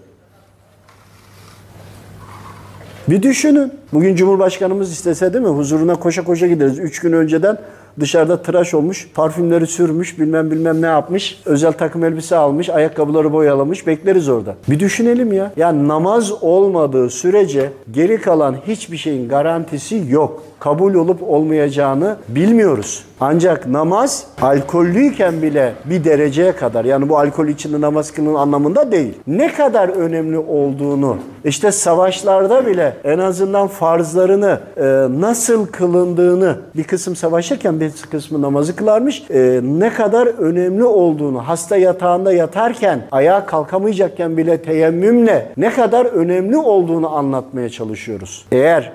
Bir 3.10 3.24
düşünün. 3.24 3.74
Bugün 3.94 4.16
Cumhurbaşkanımız 4.16 4.92
istese 4.92 5.34
değil 5.34 5.46
mi? 5.46 5.50
Huzuruna 5.50 5.96
koşa 5.96 6.24
koşa 6.24 6.48
gideriz. 6.48 6.80
Üç 6.80 7.00
gün 7.00 7.14
önceden 7.14 7.58
dışarıda 8.00 8.42
tıraş 8.42 8.74
olmuş, 8.74 9.08
parfümleri 9.14 9.68
sürmüş, 9.68 10.20
bilmem 10.20 10.52
bilmem 10.52 10.82
ne 10.82 10.86
yapmış, 10.86 11.42
özel 11.46 11.72
takım 11.72 12.04
elbise 12.04 12.36
almış, 12.36 12.70
ayakkabıları 12.70 13.34
boyalamış, 13.34 13.88
bekleriz 13.88 14.30
orada. 14.30 14.56
Bir 14.70 14.80
düşünelim 14.80 15.34
ya. 15.34 15.52
Ya 15.58 15.88
namaz 15.88 16.44
olmadığı 16.44 17.10
sürece 17.10 17.72
geri 17.92 18.22
kalan 18.22 18.56
hiçbir 18.68 18.98
şeyin 18.98 19.30
garantisi 19.30 20.04
yok. 20.10 20.44
Kabul 20.60 20.94
olup 20.94 21.24
olmayacağını 21.24 22.16
bilmiyoruz. 22.28 23.04
Ancak 23.22 23.68
namaz 23.68 24.26
alkollüyken 24.42 25.42
bile 25.42 25.74
bir 25.86 26.04
dereceye 26.04 26.52
kadar 26.52 26.86
yani 26.86 27.10
bu 27.10 27.18
alkol 27.18 27.48
içinde 27.48 27.82
namaz 27.82 28.12
kılın 28.12 28.36
anlamında 28.36 28.92
değil. 28.92 29.14
Ne 29.28 29.54
kadar 29.54 29.90
önemli 29.90 30.38
olduğunu 30.38 31.18
işte 31.44 31.72
savaşlarda 31.72 32.66
bile 32.66 32.98
en 33.04 33.20
azından 33.20 33.68
farzlarını 33.68 34.60
e, 34.78 34.84
nasıl 35.22 35.66
kılındığını 35.66 36.56
bir 36.76 36.84
kısım 36.84 37.16
savaşırken 37.16 37.80
bir 37.80 37.89
kısmı 38.12 38.42
namazı 38.42 38.76
kılarmış. 38.76 39.24
E, 39.30 39.60
ne 39.64 39.94
kadar 39.94 40.28
önemli 40.28 40.84
olduğunu 40.84 41.48
hasta 41.48 41.78
yatağında 41.78 42.34
yatarken 42.34 43.02
ayağa 43.12 43.46
kalkamayacakken 43.46 44.38
bile 44.38 44.62
teyemmümle 44.62 45.52
ne 45.58 45.70
kadar 45.70 46.06
önemli 46.06 46.58
olduğunu 46.58 47.16
anlatmaya 47.16 47.70
çalışıyoruz. 47.70 48.46
Eğer 48.52 48.92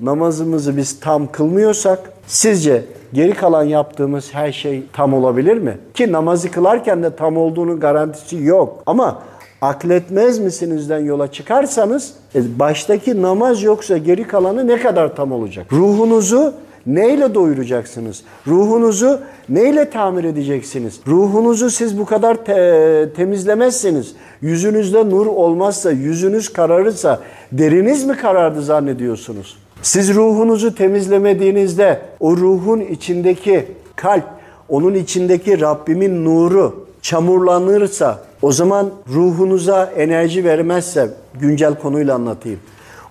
namazımızı 0.00 0.76
biz 0.76 1.00
tam 1.00 1.32
kılmıyorsak 1.32 1.98
sizce 2.26 2.84
geri 3.12 3.34
kalan 3.34 3.64
yaptığımız 3.64 4.34
her 4.34 4.52
şey 4.52 4.82
tam 4.92 5.14
olabilir 5.14 5.56
mi? 5.56 5.78
Ki 5.94 6.12
namazı 6.12 6.50
kılarken 6.50 7.02
de 7.02 7.16
tam 7.16 7.36
olduğunu 7.36 7.80
garantisi 7.80 8.36
yok. 8.44 8.82
Ama 8.86 9.22
akletmez 9.62 10.38
misinizden 10.38 10.98
yola 10.98 11.32
çıkarsanız 11.32 12.14
e, 12.34 12.58
baştaki 12.58 13.22
namaz 13.22 13.62
yoksa 13.62 13.96
geri 13.98 14.26
kalanı 14.26 14.66
ne 14.66 14.80
kadar 14.80 15.16
tam 15.16 15.32
olacak? 15.32 15.72
Ruhunuzu 15.72 16.54
neyle 16.88 17.34
doyuracaksınız? 17.34 18.22
Ruhunuzu 18.46 19.20
neyle 19.48 19.90
tamir 19.90 20.24
edeceksiniz? 20.24 21.00
Ruhunuzu 21.06 21.70
siz 21.70 21.98
bu 21.98 22.04
kadar 22.04 22.44
te- 22.44 23.08
temizlemezseniz, 23.16 24.14
yüzünüzde 24.42 25.10
nur 25.10 25.26
olmazsa, 25.26 25.90
yüzünüz 25.90 26.52
kararırsa, 26.52 27.20
deriniz 27.52 28.04
mi 28.04 28.16
karardı 28.16 28.62
zannediyorsunuz? 28.62 29.56
Siz 29.82 30.14
ruhunuzu 30.14 30.74
temizlemediğinizde 30.74 32.00
o 32.20 32.36
ruhun 32.36 32.80
içindeki 32.80 33.66
kalp, 33.96 34.24
onun 34.68 34.94
içindeki 34.94 35.60
Rabbimin 35.60 36.24
nuru 36.24 36.86
çamurlanırsa, 37.02 38.22
o 38.42 38.52
zaman 38.52 38.90
ruhunuza 39.14 39.84
enerji 39.96 40.44
vermezse, 40.44 41.08
güncel 41.40 41.74
konuyla 41.74 42.14
anlatayım. 42.14 42.60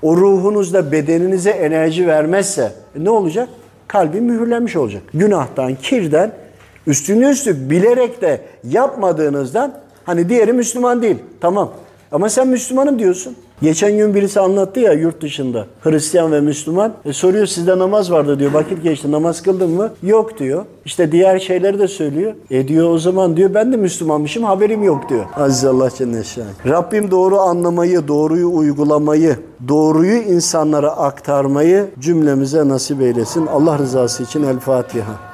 O 0.01 0.17
ruhunuzda 0.17 0.91
bedeninize 0.91 1.49
enerji 1.49 2.07
vermezse 2.07 2.71
e, 2.99 3.03
ne 3.03 3.09
olacak? 3.09 3.49
Kalbi 3.88 4.21
mühürlenmiş 4.21 4.76
olacak. 4.76 5.02
Günahtan, 5.13 5.76
kirden, 5.76 6.32
üstüne 6.88 7.30
üstlük 7.30 7.69
bilerek 7.69 8.21
de 8.21 8.41
yapmadığınızdan 8.63 9.73
hani 10.06 10.30
diğeri 10.30 10.54
Müslüman 10.54 11.02
değil. 11.02 11.17
Tamam. 11.41 11.73
Ama 12.12 12.30
sen 12.30 12.48
Müslümanım 12.48 13.00
diyorsun. 13.00 13.36
Geçen 13.62 13.98
gün 13.98 14.15
birisi 14.15 14.39
anlattı 14.39 14.80
ya 14.80 14.93
yurt 14.93 15.22
dışında. 15.22 15.65
Hristiyan 15.82 16.32
ve 16.32 16.41
Müslüman. 16.41 16.93
E 17.06 17.13
soruyor 17.13 17.46
sizde 17.46 17.80
namaz 17.80 18.12
vardı 18.12 18.39
diyor. 18.39 18.54
Vakit 18.54 18.84
geçti 18.84 19.12
namaz 19.12 19.43
kıldın 19.43 19.70
mı? 19.72 19.91
Yok 20.04 20.39
diyor. 20.39 20.65
İşte 20.86 21.12
diğer 21.12 21.39
şeyleri 21.39 21.80
de 21.80 21.88
söylüyor. 21.88 22.34
E 22.52 22.67
diyor 22.67 22.89
o 22.89 22.98
zaman 22.98 23.38
diyor 23.38 23.54
ben 23.54 23.74
de 23.74 23.78
Müslümanmışım 23.78 24.43
haberim 24.43 24.84
yok 24.84 25.10
diyor. 25.10 25.26
Aziz 25.36 25.65
Allah 25.65 25.89
Şahin. 25.89 26.48
Rabbim 26.65 27.12
doğru 27.12 27.39
anlamayı, 27.39 28.08
doğruyu 28.08 28.50
uygulamayı, 28.54 29.36
doğruyu 29.67 30.17
insanlara 30.17 30.91
aktarmayı 30.91 31.86
cümlemize 32.00 32.67
nasip 32.67 33.02
eylesin. 33.02 33.48
Allah 33.48 33.78
rızası 33.78 34.24
için 34.24 34.43
El 34.43 34.60
Fatiha. 34.60 35.28